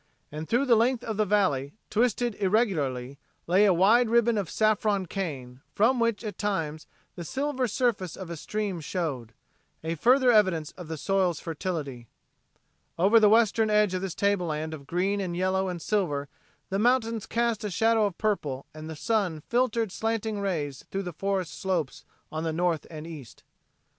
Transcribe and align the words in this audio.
And 0.31 0.49
through 0.49 0.65
the 0.65 0.75
length 0.75 1.03
of 1.03 1.17
the 1.17 1.27
valley, 1.27 1.73
twisted 1.91 2.33
irregularly, 2.39 3.19
lay 3.45 3.65
a 3.65 3.71
wide 3.75 4.09
ribbon 4.09 4.35
of 4.35 4.49
saffron 4.49 5.05
cane, 5.05 5.61
from 5.75 5.99
which 5.99 6.23
at 6.23 6.39
times 6.39 6.87
the 7.15 7.23
silver 7.23 7.67
surface 7.67 8.15
of 8.17 8.31
a 8.31 8.35
stream 8.35 8.79
showed 8.81 9.33
a 9.83 9.93
further 9.93 10.31
evidence 10.31 10.71
of 10.71 10.87
the 10.87 10.97
soil's 10.97 11.39
fertility. 11.39 12.07
Over 12.97 13.19
the 13.19 13.29
western 13.29 13.69
edge 13.69 13.93
of 13.93 14.01
this 14.01 14.15
tableland 14.15 14.73
of 14.73 14.87
green 14.87 15.21
and 15.21 15.37
yellow 15.37 15.67
and 15.69 15.79
silver 15.79 16.27
the 16.71 16.79
mountains 16.79 17.27
cast 17.27 17.63
a 17.63 17.69
shadow 17.69 18.07
of 18.07 18.17
purple 18.17 18.65
and 18.73 18.89
the 18.89 18.95
sun 18.95 19.41
filtered 19.49 19.91
slanting 19.91 20.39
rays 20.39 20.83
through 20.89 21.03
the 21.03 21.13
forest 21.13 21.53
slopes 21.53 22.05
on 22.31 22.43
the 22.43 22.51
north 22.51 22.87
and 22.89 23.05
east. 23.05 23.43